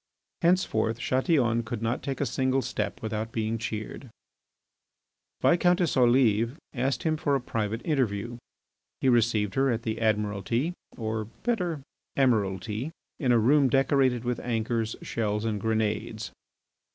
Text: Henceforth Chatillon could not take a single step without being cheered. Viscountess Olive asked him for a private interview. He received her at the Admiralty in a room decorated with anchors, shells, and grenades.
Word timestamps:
Henceforth 0.41 0.97
Chatillon 0.97 1.61
could 1.61 1.83
not 1.83 2.01
take 2.01 2.19
a 2.19 2.25
single 2.25 2.63
step 2.63 3.03
without 3.03 3.31
being 3.31 3.59
cheered. 3.59 4.09
Viscountess 5.43 5.95
Olive 5.95 6.57
asked 6.73 7.03
him 7.03 7.17
for 7.17 7.35
a 7.35 7.39
private 7.39 7.81
interview. 7.85 8.37
He 8.99 9.09
received 9.09 9.53
her 9.53 9.69
at 9.69 9.83
the 9.83 10.01
Admiralty 10.01 10.73
in 10.97 11.41
a 13.31 13.37
room 13.37 13.69
decorated 13.69 14.23
with 14.23 14.39
anchors, 14.39 14.95
shells, 15.03 15.45
and 15.45 15.61
grenades. 15.61 16.31